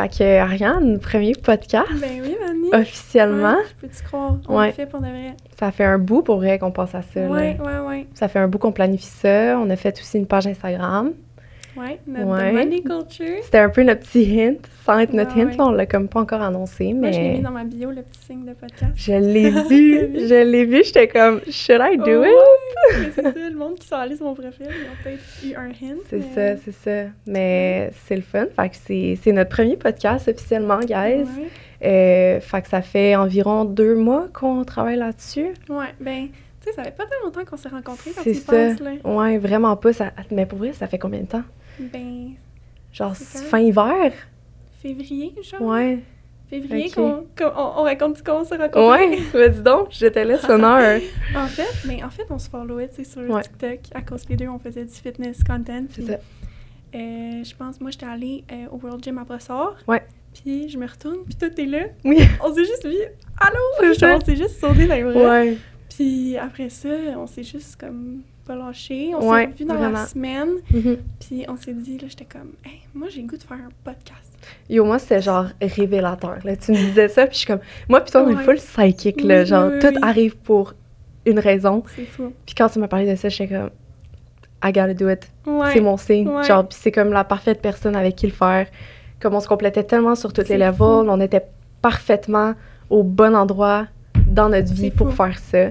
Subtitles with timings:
[0.00, 1.86] Fait que, Ariane, premier podcast.
[2.00, 2.68] Ben oui, Mani.
[2.72, 3.52] Officiellement.
[3.56, 4.36] Ouais, je peux-tu croire?
[4.48, 4.68] On Ouais.
[4.68, 5.34] le fait pour de vrai.
[5.58, 7.20] Ça fait un bout pour vrai qu'on pense à ça.
[7.20, 7.28] là.
[7.28, 8.06] Ouais, ouais, ouais.
[8.14, 9.58] Ça fait un bout qu'on planifie ça.
[9.58, 11.12] On a fait aussi une page Instagram.
[11.76, 12.52] Ouais, notre Ouais.
[12.52, 13.36] money culture.
[13.42, 15.56] C'était un peu notre petit hint, sans être notre Ouais, hint, ouais.
[15.56, 17.90] là, on l'a comme pas encore annoncé, Moi, je l'ai mis mais dans ma bio,
[17.90, 18.92] le petit signe de podcast.
[18.96, 22.30] je l'ai vu, je l'ai vu, j'étais comme, should I do it?
[22.98, 25.54] mais c'est ça, le monde qui sont allés sur mon profil, ils ont peut-être eu
[25.54, 25.98] un hint.
[26.08, 26.72] C'est mais- ça, c'est
[27.04, 27.08] ça.
[27.26, 28.46] Mais c'est le fun.
[28.56, 31.24] Fait que c'est notre premier podcast officiellement, guys.
[31.82, 35.46] Euh, fait que ça fait environ deux mois qu'on travaille là-dessus.
[35.68, 36.28] Ouais, ben,
[36.60, 38.90] tu sais, ça fait pas tant longtemps qu'on s'est rencontrés quand tu penses, là.
[39.04, 39.92] Ouais, vraiment pas.
[39.94, 40.10] Ça...
[40.30, 41.42] Mais pour vrai, ça fait combien de temps?
[41.92, 42.32] Ben,
[42.92, 44.12] Genre fin hiver?
[44.82, 45.62] février, genre?
[45.62, 45.98] Ouais.
[46.48, 46.94] Février, Ok.
[46.94, 49.06] qu'on, qu'on- on, on raconte comment on s'est rencontrés?
[49.08, 51.00] Ouais, vas-y donc, j'étais là sonneur.
[51.36, 53.42] En fait, mais en fait, on se followait, tu sais, sur Ouais.
[53.42, 55.84] TikTok, à cause les deux, on faisait du fitness content.
[55.90, 56.14] C'est ça.
[56.94, 59.76] euh, je pense, moi, j'étais allée euh, au World Gym à Brossard.
[59.86, 60.02] Ouais.
[60.34, 61.84] Puis je me retourne, puis toi, t'es là.
[62.04, 62.18] Oui.
[62.44, 62.96] On s'est juste vu.
[63.38, 63.94] Allô?
[63.94, 64.16] Ça.
[64.16, 65.12] On s'est juste sauté dans les bras.
[65.40, 65.56] Ouais.
[65.94, 69.12] Puis après ça, on s'est juste comme pas lâché.
[69.14, 69.98] On Ouais, s'est revus dans vraiment.
[69.98, 70.48] la semaine.
[70.72, 70.96] Mhm.
[71.20, 73.70] Puis on s'est dit, là, j'étais comme, hey, moi, j'ai le goût de faire un
[73.84, 74.26] podcast.
[74.68, 76.38] Yo, moi, c'était genre révélateur.
[76.44, 76.56] Là.
[76.56, 77.60] Tu me disais ça, puis je suis comme.
[77.88, 78.44] Moi, puis toi, on est Ouais.
[78.44, 79.40] full psychic, là.
[79.40, 79.98] Oui, genre, oui, tout oui.
[80.02, 80.74] arrive pour
[81.26, 81.82] une raison.
[81.94, 82.32] C'est fou.
[82.46, 83.70] Puis quand tu m'as parlé de ça, j'étais comme.
[84.62, 85.30] I gotta do it.
[85.46, 85.70] Ouais.
[85.72, 86.28] C'est mon signe.
[86.42, 88.66] Genre, puis c'est comme la parfaite personne avec qui le faire.
[89.20, 90.84] Comme on se complétait tellement sur tous les levels, fou.
[90.84, 91.44] on était
[91.82, 92.54] parfaitement
[92.90, 93.86] au bon endroit
[94.26, 95.70] dans notre vie pour faire ça.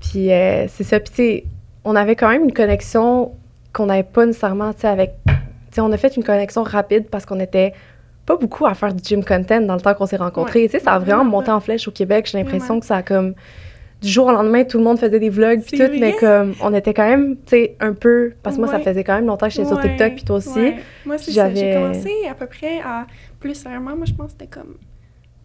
[0.00, 1.00] Puis euh, c'est ça.
[1.00, 1.44] Puis tu sais,
[1.84, 3.32] on avait quand même une connexion
[3.72, 5.12] qu'on n'avait pas nécessairement, tu sais, avec.
[5.26, 5.32] Tu
[5.72, 7.74] sais, on a fait une connexion rapide parce qu'on était
[8.26, 10.62] pas beaucoup à faire du gym content dans le temps qu'on s'est rencontrés.
[10.62, 10.66] Ouais.
[10.68, 12.28] Tu sais, ça a vraiment monté en flèche au Québec.
[12.30, 13.34] J'ai l'impression que ça a comme
[14.00, 16.72] du jour au lendemain, tout le monde faisait des vlogs puis tout, mais comme on
[16.72, 19.46] était quand même, tu sais, un peu parce que moi ça faisait quand même longtemps
[19.48, 20.74] que j'étais sur TikTok puis toi aussi.
[21.04, 21.48] Moi, c'est ça.
[21.50, 23.06] J'ai J'avais- commencé à peu près à
[23.40, 23.96] plus sérieusement.
[23.96, 24.76] Moi, je pense que c'était comme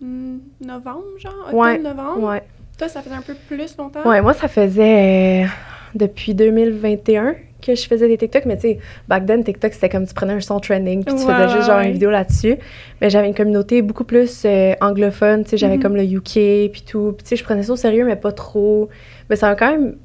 [0.02, 2.28] hmm, novembre, genre, Ouais, octobre-novembre.
[2.30, 2.44] Ouais.
[2.78, 4.04] Toi, ça faisait un peu plus longtemps.
[4.08, 5.48] Ouais, moi ça faisait
[5.95, 10.05] depuis 2021 que je faisais des TikTok, mais tu sais, back then TikTok c'était comme
[10.05, 12.58] tu prenais un son trending puis tu faisais juste genre une vidéo là-dessus.
[12.99, 15.81] Mais j'avais une communauté beaucoup plus euh, anglophone, tu sais, j'avais Mhm.
[15.83, 17.14] comme le UK puis tout.
[17.15, 18.89] Puis tu sais, je prenais ça au sérieux mais pas trop.
[19.30, 19.95] Mais ça a quand même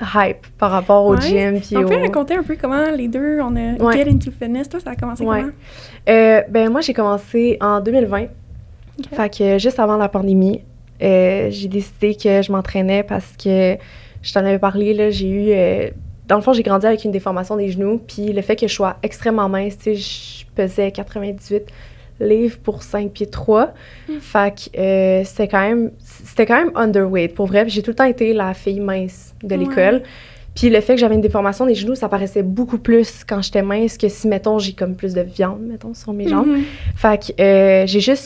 [0.00, 1.20] hype par rapport au Ouais.
[1.20, 3.96] gym puis On au peut raconter un peu comment les deux, on a Ouais.
[3.96, 4.68] get into fitness.
[4.68, 5.40] Toi, ça a commencé Ouais.
[5.42, 5.52] comment?
[6.08, 8.22] Euh, ben moi j'ai commencé en 2020.
[8.98, 9.06] Ok.
[9.16, 10.62] Fait que juste avant la pandémie,
[11.00, 13.76] euh, j'ai décidé que je m'entraînais parce que
[14.24, 15.50] je t'en avais parlé, là, j'ai eu...
[15.52, 15.90] euh,
[16.26, 18.72] dans le fond, j'ai grandi avec une déformation des genoux, puis le fait que je
[18.74, 21.64] sois extrêmement mince, tu sais, je pesais 98
[22.20, 23.74] livres pour 5 pieds 3.
[24.08, 24.12] Mm.
[24.20, 25.90] Fait que euh, c'était quand même...
[25.98, 27.68] C'était quand même underweight, pour vrai.
[27.68, 29.56] J'ai tout le temps été la fille mince de Ouais.
[29.60, 30.02] l'école.
[30.54, 33.62] Puis le fait que j'avais une déformation des genoux, ça paraissait beaucoup plus quand j'étais
[33.62, 36.46] mince que si, mettons, j'ai comme plus de viande, mettons, sur mes jambes.
[36.46, 36.62] Mhm.
[36.96, 38.22] Fait que euh, j'ai juste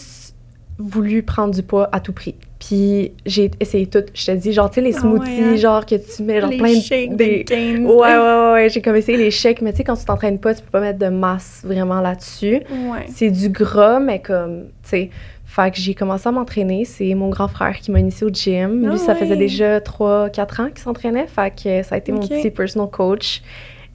[0.78, 2.34] voulu prendre du poids à tout prix.
[2.60, 4.02] Puis j'ai essayé tout.
[4.14, 5.56] Je te dis, genre, tu sais, les Ah smoothies, ouais, hein?
[5.56, 6.80] genre, que tu mets, genre, les plein de...
[6.80, 7.84] shakes, des- gains.
[7.84, 8.68] Ouais, ouais, ouais, ouais.
[8.68, 10.80] J'ai comme essayé les shakes, mais tu sais, quand tu t'entraînes pas, tu peux pas
[10.80, 12.60] mettre de masse vraiment là-dessus.
[12.70, 13.06] Ouais.
[13.08, 15.10] C'est du gras, mais comme, tu sais.
[15.44, 16.84] Fait que j'ai commencé à m'entraîner.
[16.84, 18.84] C'est mon grand frère qui m'a initié au gym.
[18.86, 21.26] Ah Lui, ça faisait déjà 3-4 ans qu'il s'entraînait.
[21.26, 23.42] Fait que ça a été mon petit personal coach.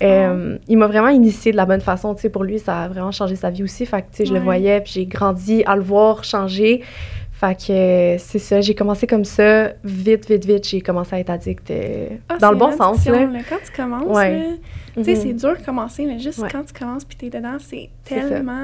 [0.02, 2.16] Euh, Il m'a vraiment initié de la bonne façon.
[2.16, 3.86] Tu sais, pour lui, ça a vraiment changé sa vie aussi.
[3.86, 6.82] Fait que, tu sais, je le voyais, puis j'ai grandi à le voir changer.
[7.32, 11.20] Fait que euh, c'est ça, j'ai commencé comme ça, vite, vite, vite, j'ai commencé à
[11.20, 13.26] être addict euh, Ah, dans le bon sens, là.
[13.26, 13.40] là.
[13.50, 14.32] Quand tu commences, Ouais.
[14.38, 14.46] là,
[14.96, 15.20] tu sais, Mhm.
[15.22, 16.48] c'est dur de commencer, mais juste Ouais.
[16.50, 18.64] quand tu commences puis t'es dedans, c'est tellement...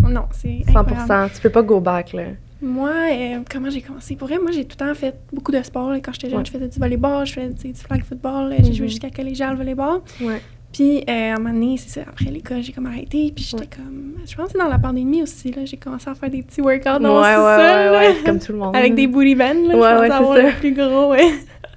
[0.00, 0.94] Non, c'est incroyable.
[1.08, 2.24] 100%, tu peux pas go back, là.
[2.62, 4.14] Moi, euh, comment j'ai commencé?
[4.14, 5.90] Pour vrai, moi, j'ai tout le temps fait beaucoup de sport.
[5.90, 5.98] là.
[6.00, 6.44] Quand j'étais jeune, Ouais.
[6.46, 8.88] je faisais du volleyball, je faisais du flag football, euh, j'ai joué Mhm.
[8.90, 10.00] jusqu'à collégial volleyball.
[10.20, 10.40] Ouais.
[10.72, 13.30] Puis, euh, à un moment donné, c'est ça, après l'école, j'ai comme arrêté.
[13.34, 13.68] Puis, j'étais Ouais.
[13.76, 14.12] comme...
[14.24, 16.60] Je pense que c'est dans la pandémie aussi, là, j'ai commencé à faire des petits
[16.62, 18.74] workouts dans mon ouais, ouais, ouais, comme tout le monde.
[18.76, 20.42] Avec des booty bands, là, Ouais, je ouais, avoir ça.
[20.42, 21.30] le plus gros, ouais.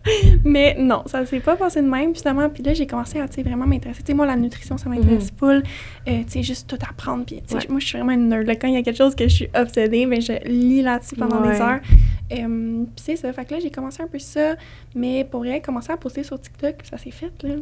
[0.43, 2.49] Mais non, ça s'est pas passé de même, finalement.
[2.49, 4.01] Puis là, j'ai commencé à, vraiment m'intéresser.
[4.01, 5.63] Tu sais, moi, la nutrition, ça m'intéresse full.
[6.07, 7.25] Euh, tu sais, juste tout apprendre.
[7.25, 7.41] Puis.
[7.51, 7.59] Ouais.
[7.69, 8.45] moi, je suis vraiment une nerd.
[8.45, 11.15] Là, quand il y a quelque chose que je suis obsédée, ben, je lis là-dessus
[11.15, 11.53] pendant Ouais.
[11.53, 11.79] des heures.
[12.31, 13.31] Euh, puis c'est ça.
[13.33, 14.55] Fait que là, j'ai commencé un peu ça.
[14.95, 17.55] Mais pour rien, commencer à poster sur TikTok, puis ça s'est fait, là.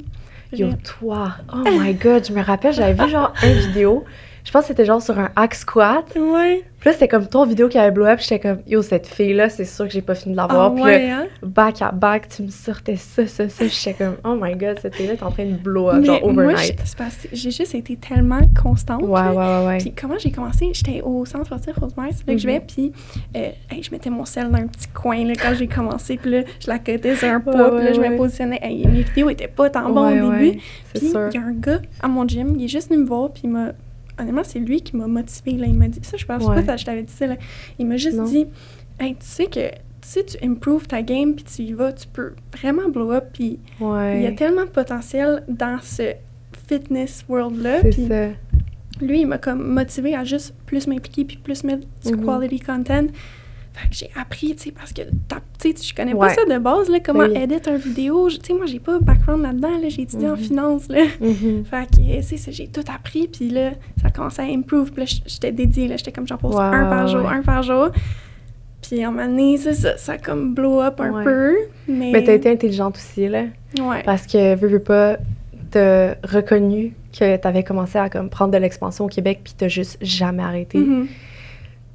[0.55, 4.03] Yo, toi, oh my god, je me rappelle, j'avais vu genre une vidéo,
[4.43, 6.05] je pense que c'était genre sur un hack squat.
[6.17, 6.63] Ouais.
[6.79, 9.47] Puis là, c'était comme ton vidéo qui avait blow up, j'étais comme, yo, cette fille-là,
[9.47, 10.65] c'est sûr que j'ai pas fini de la voir.
[10.65, 11.27] Ah Puis ouais, là, hein?
[11.41, 13.65] back à back, tu me sortais ça, ça, ça.
[13.65, 16.21] J'étais comme, oh my god, cette fille-là est en train de blow up, Mais genre
[16.25, 16.75] overnight.
[17.31, 19.01] j'ai juste été tellement constante.
[19.01, 19.77] Ouais, ouais, ouais, ouais.
[19.77, 22.65] Puis comment j'ai commencé, j'étais au centre sportif Rosemère, c'est là que je vais, Mhm.
[22.67, 22.91] puis
[23.37, 26.31] euh, hey, je mettais mon sel dans un petit coin là, quand j'ai commencé, puis
[26.31, 28.59] là, je la cotais sur un Ouais, poids, puis là, je me positionnais.
[28.61, 30.59] Hey, mes vidéos étaient pas tant bonnes au début.
[30.93, 33.31] Puis il y a un gars à mon gym, il est juste venu me voir,
[33.31, 33.69] puis il m'a
[34.19, 35.53] honnêtement, c'est lui qui m'a motivé.
[35.53, 35.67] Là.
[35.67, 36.63] Il m'a dit ça, je pense Ouais.
[36.63, 37.27] pas que je t'avais dit ça.
[37.27, 37.35] Là.
[37.79, 38.23] Il m'a juste Non.
[38.25, 38.45] dit
[38.99, 39.59] Hey, tu sais que
[40.01, 43.25] si tu improves ta game puis tu y vas, tu peux vraiment blow up.
[43.33, 44.17] Puis Ouais.
[44.17, 46.13] il y a tellement de potentiel dans ce
[46.67, 47.79] fitness world-là.
[47.81, 48.07] Puis
[49.01, 52.23] lui, il m'a comme motivé à juste plus m'impliquer puis plus mettre du Mhm.
[52.25, 53.07] quality content.
[53.73, 55.07] Fait que j'ai appris, tu sais, parce que, tu
[55.57, 56.27] sais, je connais Ouais.
[56.27, 57.35] pas ça de base, là, comment Oui.
[57.35, 58.29] éditer une vidéo.
[58.29, 60.37] Je- Tu sais, moi, j'ai pas background là-dedans, là, j'ai étudié en Mhm.
[60.37, 61.03] finance, là.
[61.19, 61.65] Mhm.
[61.65, 64.91] Fait que, tu sais, ça, j'ai tout appris, puis là, ça a commencé à improve,
[64.91, 67.89] puis là, j'étais dédiée, là, j'étais comme, j'en pose un par jour, un par jour.
[68.87, 71.23] Puis, en moment donné, c'est ça, ça a comme blow up un Ouais.
[71.23, 71.55] peu,
[71.87, 72.11] mais...
[72.11, 73.45] Mais t'as été intelligente aussi, là.
[73.81, 74.03] Ouais.
[74.03, 75.17] Parce que, veux, veux pas,
[75.71, 79.97] t'as reconnu que t'avais commencé à comme, prendre de l'expansion au Québec, puis t'as juste
[80.01, 80.77] jamais arrêté.
[80.77, 81.07] Mhm.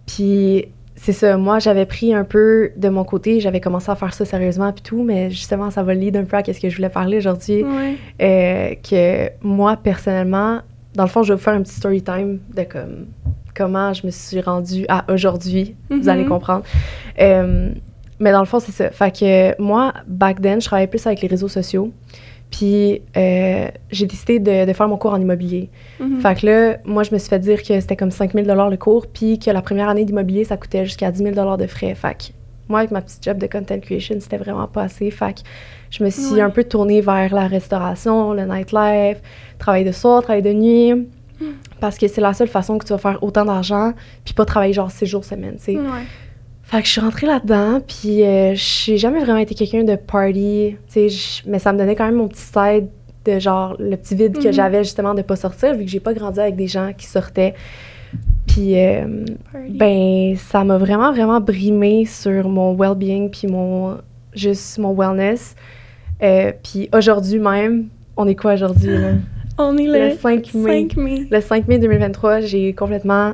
[0.06, 0.66] Puis
[1.00, 4.24] c'est ça, moi j'avais pris un peu de mon côté, j'avais commencé à faire ça
[4.24, 6.88] sérieusement puis tout, mais justement ça va lead un peu à ce que je voulais
[6.88, 7.64] parler aujourd'hui.
[7.64, 7.96] Ouais.
[8.20, 10.60] Euh, que moi personnellement,
[10.94, 13.06] dans le fond, je vais vous faire un petit story time de comme
[13.54, 15.74] comment je me suis rendue à aujourd'hui.
[15.90, 16.64] Vous allez comprendre.
[17.20, 17.70] Euh,
[18.20, 18.90] mais dans le fond, c'est ça.
[18.90, 21.92] Fait que moi, back then, je travaillais plus avec les réseaux sociaux.
[22.50, 25.68] Puis euh, j'ai décidé de, de faire mon cours en immobilier.
[26.00, 26.20] Mhm.
[26.20, 28.76] Fait que là, moi, je me suis fait dire que c'était comme 5 000 le
[28.76, 31.94] cours, puis que la première année d'immobilier, ça coûtait jusqu'à 10 000 de frais.
[31.94, 32.24] Fait que
[32.68, 35.10] moi, avec ma petite job de content creation, c'était vraiment pas assez.
[35.10, 35.40] Fait que
[35.90, 36.40] je me suis Ouais.
[36.40, 39.18] un peu tournée vers la restauration, le nightlife,
[39.58, 41.06] travail de soir, travail de nuit.
[41.80, 43.92] Parce que c'est la seule façon que tu vas faire autant d'argent,
[44.24, 45.76] puis pas travailler genre 6 jours semaine, tu sais.
[45.76, 45.84] Ouais.
[46.70, 50.76] Fait que je suis rentrée là-dedans, puis euh, j'ai jamais vraiment été quelqu'un de party,
[50.86, 52.88] tu sais, j- mais ça me donnait quand même mon petit side
[53.24, 54.52] de genre le petit vide que Mhm.
[54.52, 57.54] j'avais justement de pas sortir, vu que j'ai pas grandi avec des gens qui sortaient.
[58.46, 59.24] Puis, euh,
[59.70, 63.96] ben, ça m'a vraiment, vraiment brimé sur mon well-being, puis mon,
[64.34, 65.54] juste mon wellness.
[66.22, 67.86] Euh, puis aujourd'hui même,
[68.16, 69.12] on est quoi aujourd'hui, là?
[69.60, 70.86] On est le, Le 5 mai.
[70.88, 71.26] 5 mai.
[71.30, 73.32] Le 5 mai 2023, j'ai complètement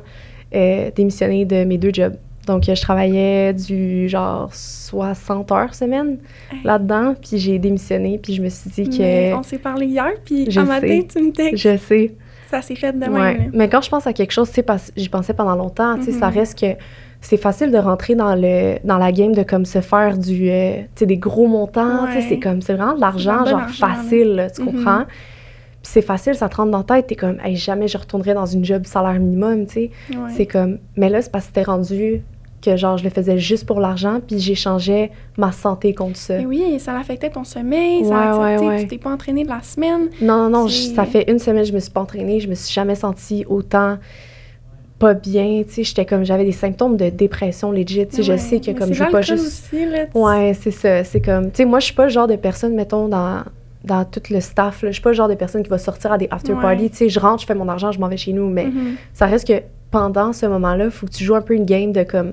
[0.55, 2.15] euh, démissionné de mes deux jobs.
[2.46, 6.19] Donc, euh, je travaillais du genre 60 heures semaine
[6.52, 6.58] Hey.
[6.64, 10.12] là-dedans, puis j'ai démissionné, puis je me suis dit Mais que on s'est parlé hier,
[10.25, 11.06] puis Je un matin, sais.
[11.11, 11.56] tu me textes.
[11.56, 12.14] je sais.
[12.50, 13.12] Ça s'est fait de même.
[13.14, 13.35] Ouais.
[13.38, 13.44] là.
[13.52, 16.05] Mais quand je pense à quelque chose, tu sais, parce j'y pensais pendant longtemps, tu
[16.05, 16.35] sais, ça Mhm.
[16.35, 16.67] reste que
[17.20, 20.76] c'est facile de rentrer dans le dans la game de comme se faire du euh,
[20.82, 22.25] tu sais des gros montants, tu sais, Ouais.
[22.29, 24.67] c'est comme c'est vraiment de l'argent genre facile, là, tu Mhm.
[24.73, 25.05] comprends?
[25.82, 28.35] Puis c'est facile, ça te rentre dans la tête, t'es comme hey, jamais je retournerai
[28.35, 29.90] dans une job salaire minimum, tu sais.
[30.11, 30.17] Ouais.
[30.37, 32.23] C'est comme mais là c'est parce que c'était rendu
[32.64, 36.38] que genre je le faisais juste pour l'argent, puis j'échangeais ma santé contre ça.
[36.38, 38.81] Mais oui, ça l'affectait ton sommeil, ça Ouais, a ouais, accepté, ouais.
[38.82, 40.08] tu t'es pas entraîné de la semaine.
[40.20, 42.49] Non, non, non, je- ça fait une semaine que je me suis pas entraînée, je
[42.49, 43.99] me suis jamais sentie autant
[44.99, 48.37] pas bien, tu sais, j'étais comme, j'avais des symptômes de dépression legit, tu sais, je
[48.37, 49.44] sais que Mais comme je pas juste...
[49.72, 50.05] aussi, là.
[50.14, 52.75] Ouais, c'est ça, c'est comme, tu sais, moi, je suis pas le genre de personne,
[52.75, 53.43] mettons, dans,
[53.82, 56.12] dans tout le staff, là, je suis pas le genre de personne qui va sortir
[56.12, 58.16] à des after parties, tu sais, je rentre, je fais mon argent, je m'en vais
[58.16, 58.94] chez nous, mais Mhm.
[59.12, 59.62] ça reste que
[59.94, 62.32] pendant ce moment-là, faut que tu joues un peu une game de comme,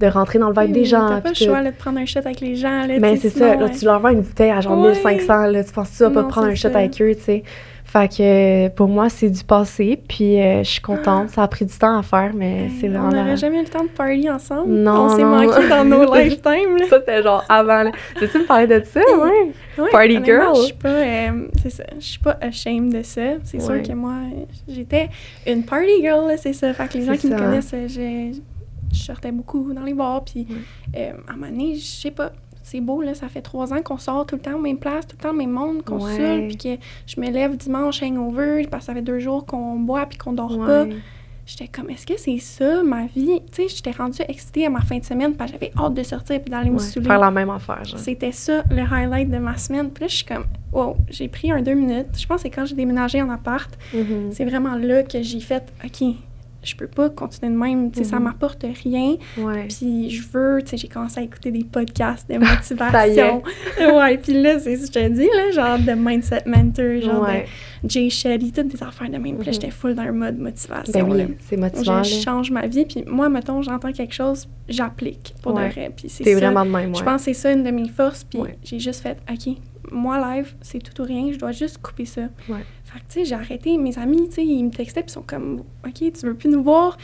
[0.00, 1.08] de rentrer dans le vibe Oui, des oui, gens.
[1.08, 2.86] T'as pas le choix là, de prendre un shot avec les gens.
[2.86, 4.90] Là, mais tu c'est ça, là, tu leur vends une bouteille à genre Ouais.
[4.92, 6.78] 1500, là, tu penses que tu vas pas prendre un shot ça.
[6.78, 7.42] avec eux, tu sais.
[7.88, 11.30] Fait que pour moi, c'est du passé, puis euh, je suis contente.
[11.30, 13.08] Ça a pris du temps à faire, mais Hey, c'est vraiment...
[13.08, 14.70] On n'aurait jamais eu le temps de party ensemble.
[14.72, 16.76] Non, On s'est manqué dans nos lifetimes.
[16.78, 16.86] Là.
[16.90, 17.84] Ça, c'était genre avant.
[17.84, 17.92] là.
[18.20, 19.52] Veux-tu me parler de ça, ouais?
[19.78, 20.56] Ouais, Party girl.
[20.56, 23.20] Je suis pas, euh, c'est ça, je suis pas ashamed de ça.
[23.44, 24.14] C'est sûr que moi,
[24.68, 25.08] j'étais
[25.46, 26.74] une party girl, c'est ça.
[26.74, 27.44] Fait que les gens qui me ça.
[27.44, 28.32] connaissent, euh,
[28.96, 30.46] je, sortais beaucoup dans les bars, puis
[30.96, 32.32] euh, à un moment donné, je sais pas,
[32.62, 35.06] c'est beau, là, ça fait trois ans qu'on sort tout le temps aux mêmes places,
[35.06, 36.46] tout le temps au même monde, qu'on Ouais.
[36.48, 40.06] puis que je me lève dimanche hangover, parce que ça fait deux jours qu'on boit
[40.06, 40.86] puis qu'on dort pas.
[41.48, 43.40] J'étais comme, est-ce que c'est ça, ma vie?
[43.52, 46.02] Tu sais, j'étais rendue excitée à ma fin de semaine, parce que j'avais hâte de
[46.02, 47.06] sortir puis d'aller me Ouais, saouler.
[47.06, 48.00] Faire la même affaire, genre.
[48.00, 49.90] C'était ça le highlight de ma semaine.
[49.90, 52.08] Puis là, je suis comme, wow, j'ai pris un deux minutes.
[52.18, 53.70] Je pense que c'est quand j'ai déménagé en appart.
[53.94, 54.32] Mhm.
[54.32, 56.16] C'est vraiment là que j'ai fait, OK,
[56.66, 57.90] je peux pas continuer de même.
[57.90, 58.24] Tu sais, ça Mhm.
[58.24, 59.16] m'apporte rien.
[59.38, 59.68] Ouais.
[59.68, 63.42] Puis je veux, tu sais, j'ai commencé à écouter des podcasts de motivation.
[63.96, 67.22] ouais, puis là, c'est ce que je te dis, là, genre de Mindset Mentor, genre
[67.22, 67.46] Ouais.
[67.84, 69.36] de Jay Shetty, toutes des affaires de même.
[69.36, 69.52] Puis là, Mhm.
[69.52, 70.92] j'étais full dans un mode motivation.
[70.92, 72.84] Ben oui, c'est motivant, Je change ma vie.
[72.84, 75.68] Puis moi, mettons, j'entends quelque chose, j'applique pour Ouais.
[75.68, 75.92] de vrai.
[75.94, 76.94] Puis c'est vraiment de même.
[76.96, 78.24] Je pense que c'est ça une de mes forces.
[78.24, 79.56] Puis j'ai juste fait, OK,
[79.90, 81.32] moi, live, c'est tout ou rien.
[81.32, 82.22] Je dois juste couper ça.
[82.48, 82.64] Ouais.
[82.84, 83.76] Fait que, tu sais, j'ai arrêté.
[83.78, 86.48] Mes amis, tu sais, ils me textaient, puis ils sont comme, OK, tu veux plus
[86.48, 86.96] nous voir?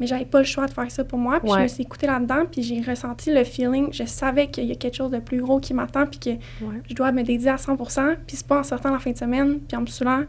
[0.00, 1.40] Mais j'avais pas le choix de faire ça pour moi.
[1.40, 3.88] Puis je me suis écoutée là-dedans, puis j'ai ressenti le feeling.
[3.92, 6.30] Je savais qu'il y a quelque chose de plus gros qui m'attend, puis que
[6.64, 6.80] Ouais.
[6.88, 9.58] je dois me dédier à 100% Puis c'est pas en sortant la fin de semaine,
[9.66, 10.22] puis en me saoulant,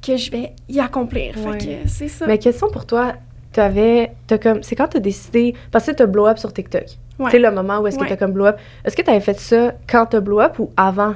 [0.00, 1.34] que je vais y accomplir.
[1.34, 2.26] Fait que c'est ça.
[2.26, 3.14] Mais question pour toi,
[3.52, 4.12] t'avais...
[4.26, 4.62] T'as comme...
[4.62, 5.54] C'est quand t'as décidé...
[5.70, 6.84] Parce que t'as blow up sur TikTok.
[7.18, 7.26] Ouais.
[7.26, 8.08] Tu sais, le moment où est-ce que Ouais.
[8.08, 8.56] t'as comme blow up.
[8.84, 11.14] Est-ce que t'avais fait ça quand t'as blow up ou avant?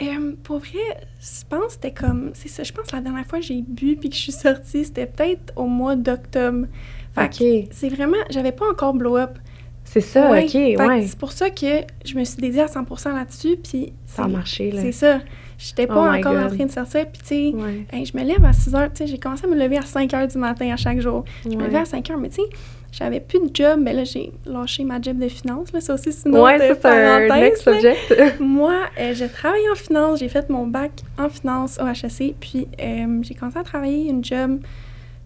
[0.00, 0.78] Euh, pour vrai,
[1.20, 2.30] je pense que c'était comme.
[2.34, 4.32] C'est ça, je pense que la dernière fois que j'ai bu puis que je suis
[4.32, 6.66] sortie, c'était peut-être au mois d'octobre.
[7.14, 8.16] Fait c'est vraiment.
[8.30, 9.38] J'avais pas encore blow up.
[9.90, 10.44] C'est ça, Ouais.
[10.44, 11.06] OK, ouais.
[11.06, 11.66] C'est pour ça que
[12.04, 13.56] je me suis dédiée à 100% là-dessus.
[13.56, 14.82] Puis Ça a marché, là.
[14.82, 15.20] C'est ça.
[15.58, 17.06] J'étais pas Oh my encore en train de sortir.
[17.10, 17.84] Puis, tu sais, Ouais.
[17.92, 18.90] hey, je me lève à 6 heures.
[18.92, 21.24] Tu sais, j'ai commencé à me lever à 5 heures du matin à chaque jour.
[21.44, 22.48] Je me levais à 5 heures, mais tu sais,
[22.92, 23.80] j'avais plus de job.
[23.82, 25.72] Mais là, j'ai lâché ma job de finance.
[25.72, 28.38] Là, ça aussi, c'est une autre Ouais, ça, c'est un next subject.
[28.40, 30.20] Moi, euh, je travaille en finance.
[30.20, 32.36] J'ai fait mon bac en finance au HEC.
[32.38, 34.60] Puis, euh, j'ai commencé à travailler une job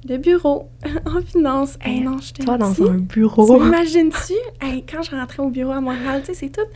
[0.05, 0.69] de bureau
[1.07, 1.79] en finance.
[1.81, 3.59] Hey, non, je Toi, dans un bureau.
[3.59, 4.35] T'imagines-tu?
[4.61, 6.67] Hey, quand je rentrais au bureau à Montréal, tu sais, c'est tout.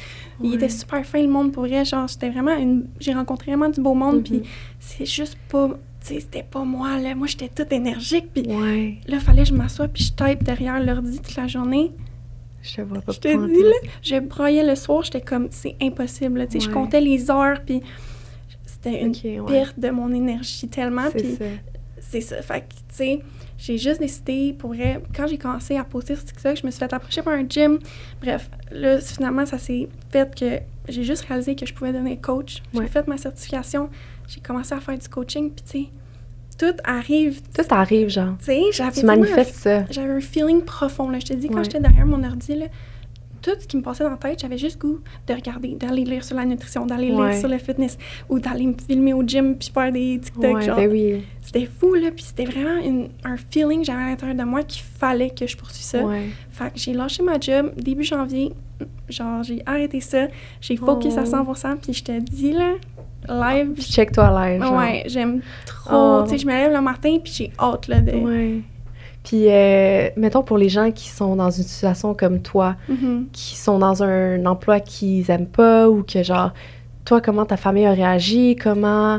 [0.42, 1.84] Il était super fin, le monde, pour vrai.
[1.84, 2.86] Genre, c'était vraiment une...
[3.00, 4.22] J'ai rencontré vraiment du beau monde, Mhm.
[4.22, 4.42] puis
[4.78, 5.68] c'est juste pas...
[6.00, 7.14] Tu sais, c'était pas moi, là.
[7.16, 8.98] Moi, j'étais toute énergique, puis Ouais.
[9.08, 11.90] là, fallait que je m'assoie, puis je type derrière l'ordi toute la journée.
[12.62, 15.76] Je te vois pas Je te dis, là, je broyais le soir, j'étais comme, c'est
[15.82, 16.46] impossible.
[16.48, 17.80] Tu sais, je comptais les heures, puis
[18.64, 19.46] c'était une ouais.
[19.46, 21.38] perte de mon énergie tellement, puis.
[22.10, 22.40] C'est ça.
[22.42, 23.20] Fait que, tu sais,
[23.58, 26.78] j'ai juste décidé, pour vrai, quand j'ai commencé à poster sur TikTok, je me suis
[26.78, 27.78] fait approcher par un gym.
[28.20, 32.62] Bref, là, finalement, ça s'est fait que j'ai juste réalisé que je pouvais devenir coach.
[32.72, 32.86] J'ai Ouais.
[32.86, 33.90] fait ma certification,
[34.28, 35.88] j'ai commencé à faire du coaching, puis tu sais,
[36.58, 37.40] tout arrive.
[37.54, 38.36] Tout arrive, genre.
[38.38, 39.78] Tu sais, j'avais Tu manifestes ça.
[39.80, 41.18] un- J'avais un feeling profond, là.
[41.18, 41.64] Je te dis, quand Ouais.
[41.64, 42.66] j'étais derrière mon ordi, là,
[43.54, 46.24] tout ce qui me passait dans la tête, j'avais juste goût de regarder, d'aller lire
[46.24, 47.30] sur la nutrition, d'aller Ouais.
[47.30, 47.96] lire sur le fitness,
[48.28, 50.76] ou d'aller me filmer au gym puis faire des TikTok, Ouais, genre.
[50.76, 51.22] ben oui.
[51.42, 54.62] C'était fou, là, puis c'était vraiment une- un feeling que j'avais à l'intérieur de moi
[54.64, 56.02] qu'il fallait que je poursuive ça.
[56.04, 56.26] Ouais.
[56.50, 58.52] Fait que j'ai lâché ma job début janvier,
[59.08, 60.26] genre j'ai arrêté ça,
[60.60, 61.20] j'ai focus Oh.
[61.20, 62.72] à 100%, puis je te dis, là,
[63.28, 64.76] live, check-toi à l'aise, genre.
[64.76, 66.22] ouais, j'aime trop, Oh.
[66.24, 68.12] tu sais, je me lève le matin, puis j'ai hâte, là, de...
[69.26, 73.26] Puis, euh, mettons, pour les gens qui sont dans une situation comme toi, Mhm.
[73.32, 76.52] qui sont dans un emploi qu'ils aiment pas ou que, genre,
[77.04, 78.54] toi, comment ta famille a réagi?
[78.54, 79.18] Comment,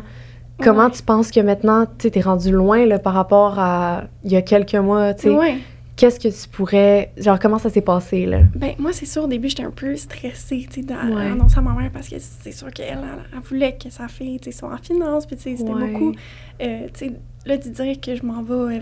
[0.64, 0.92] comment Ouais.
[0.92, 4.38] tu penses que maintenant, tu sais, t'es rendu loin, là, par rapport à il y
[4.38, 5.30] a quelques mois, tu sais?
[5.30, 5.58] Ouais.
[5.98, 7.12] Qu'est-ce que tu pourrais...
[7.18, 8.40] Genre, comment ça s'est passé, là?
[8.56, 11.58] Ben, moi, c'est sûr, au début, j'étais un peu stressée, tu sais, d'annoncer Ouais.
[11.58, 13.00] à ma mère parce que c'est sûr qu'elle,
[13.34, 16.14] elle, voulait que sa fille, tu sais, soit en finance, puis tu sais, c'était beaucoup,
[16.62, 17.14] euh, tu sais,
[17.46, 18.82] là, de dire que je m'en vais, euh,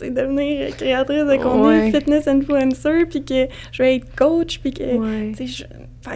[0.00, 1.90] devenir créatrice de contenu, Ouais.
[1.92, 5.32] fitness influencer, puis que je vais être coach, puis que, Ouais.
[5.38, 5.64] je-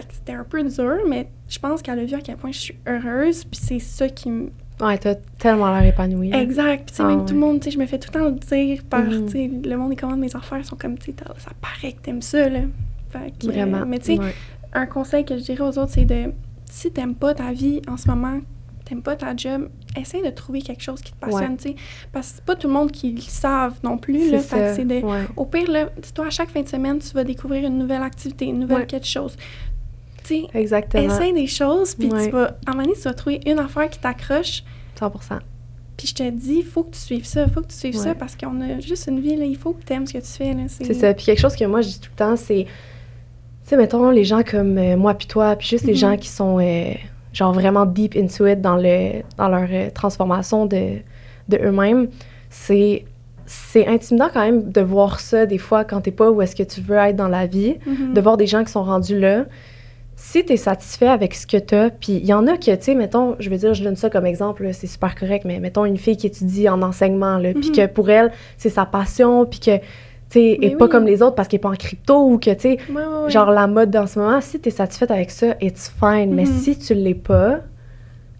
[0.09, 2.75] c'était un peu dur, mais je pense qu'elle a vu à quel point je suis
[2.87, 4.49] heureuse, puis c'est ça qui me...
[4.81, 6.29] Ouais, t'as tellement l'air épanouie.
[6.29, 6.41] là.
[6.41, 7.25] Exact, puis tu sais, Ah, même ouais.
[7.25, 9.25] tout le monde, tu sais, je me fais tout le temps le dire par, Mhm.
[9.27, 12.01] tu sais, le monde, ils commandent mes affaires, sont comme, tu sais, ça paraît que
[12.01, 12.59] t'aimes ça, là.
[13.11, 13.85] Fait que, euh, Vraiment.
[13.85, 14.21] mais tu sais,
[14.73, 16.33] un conseil que je dirais aux autres, c'est de
[16.69, 18.39] si t'aimes pas ta vie en ce moment,
[18.85, 21.75] t'aimes pas ta job, essaie de trouver quelque chose qui te passionne, tu sais.
[22.11, 24.39] Parce que c'est pas tout le monde qui le savent non plus, là.
[24.39, 24.75] C'est Fait que ça.
[24.75, 24.95] c'est de.
[25.05, 25.23] Ouais.
[25.35, 28.45] Au pire, là, dis-toi, à chaque fin de semaine, tu vas découvrir une nouvelle activité,
[28.45, 28.85] une nouvelle Ouais.
[28.85, 29.35] quelque chose.
[30.23, 31.03] Tu sais, Exactement.
[31.03, 32.57] essaie des choses, puis tu vas.
[32.65, 34.63] À un moment donné, tu vas trouver une affaire qui t'accroche,
[34.99, 35.39] 100%
[35.97, 37.95] puis je te dis, il faut que tu suives ça, il faut que tu suives
[37.95, 40.17] ça, parce qu'on a juste une vie, là, il faut que tu aimes ce que
[40.17, 40.63] tu fais, là.
[40.67, 41.13] C'est ça.
[41.13, 42.65] Puis quelque chose que moi, je dis tout le temps, c'est...
[42.65, 45.97] Tu sais, mettons, les gens comme euh, moi puis toi, puis juste les Mhm.
[45.97, 46.93] gens qui sont, euh,
[47.35, 50.97] genre, vraiment deep into it dans, le, dans leur euh, transformation de,
[51.49, 52.07] de eux-mêmes,
[52.49, 53.05] c'est...
[53.47, 56.63] C'est intimidant quand même de voir ça des fois quand t'es pas où est-ce que
[56.63, 58.15] tu veux être dans la vie, Mhm.
[58.15, 59.45] de voir des gens qui sont rendus là.
[60.15, 62.95] Si t'es satisfait avec ce que t'as, puis il y en a que, tu sais,
[62.95, 65.97] mettons, je veux dire, je donne ça comme exemple, c'est super correct, mais mettons une
[65.97, 67.75] fille qui étudie en enseignement, là, puis Mhm.
[67.75, 69.77] que pour elle, c'est sa passion, puis que,
[70.57, 72.61] tu est pas comme les autres parce qu'elle est pas en crypto ou que, tu
[72.61, 72.77] sais,
[73.29, 76.57] genre la mode dans ce moment, si t'es satisfaite avec ça, it's fine, mais Mhm.
[76.59, 77.59] si tu l'es pas,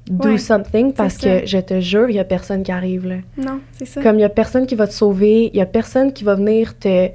[0.09, 3.15] do Ouais, something parce que je te jure, il y a personne qui arrive, là.
[3.37, 4.01] Non, c'est ça.
[4.03, 6.35] Comme il y a personne qui va te sauver, il y a personne qui va
[6.35, 7.09] venir te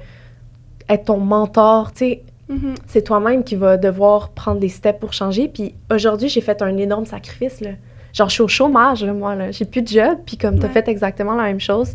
[0.89, 2.73] être ton mentor, tu sais, Mhm.
[2.87, 5.47] c'est toi-même qui va devoir prendre des steps pour changer.
[5.47, 7.69] Puis aujourd'hui, j'ai fait un énorme sacrifice, là.
[8.13, 9.51] Genre, je suis au chômage, là, moi, là.
[9.51, 10.73] J'ai plus de job, puis comme t'as Ouais.
[10.73, 11.93] fait exactement la même chose.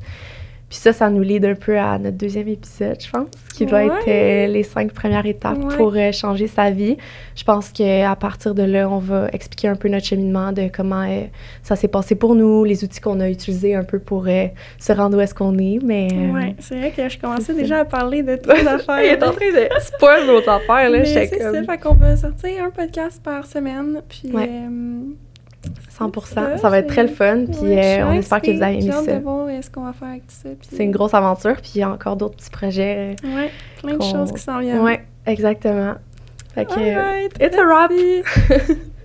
[0.68, 3.84] Puis ça, ça nous lead un peu à notre deuxième épisode, je pense, qui va
[3.84, 5.76] être euh, les cinq premières étapes Ouais.
[5.76, 6.96] pour euh, changer sa vie.
[7.36, 11.04] Je pense qu'à partir de là, on va expliquer un peu notre cheminement de comment
[11.08, 11.22] euh,
[11.62, 15.16] ça s'est passé pour nous, les outils qu'on a utilisés un peu pour se rendre
[15.16, 16.08] où est-ce qu'on est, mais...
[16.34, 17.54] Ouais, c'est vrai que je commençais ça.
[17.54, 19.02] déjà à parler de toutes les affaires.
[19.02, 21.04] Il est en train de spoil nos affaires, là.
[21.04, 24.32] C'est comme- ça, fait qu'on va sortir un podcast par semaine, puis...
[24.32, 24.50] Ouais.
[25.78, 28.50] Euh, 100 ça, Ça va être c'est- très le fun, puis euh, on espère que
[28.50, 29.02] vous avez aimé ça.
[29.16, 30.48] de voir euh, ce qu'on va faire avec tout ça.
[30.58, 33.16] puis- C'est une grosse aventure, puis il y a encore d'autres petits projets.
[33.24, 33.50] Ouais,
[33.82, 34.80] plein de choses qui s'en viennent.
[34.80, 35.94] Ouais, exactement.
[36.54, 37.90] Fait que, Alright, it's a wrap.